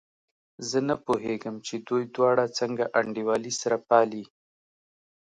[0.69, 4.23] زه نه پوهېږم چې دوی دواړه څنګه انډيوالي سره پالي.